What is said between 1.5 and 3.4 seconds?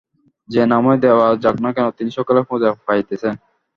না কেন, তিনি সকলের পূজা পাইতেছেন।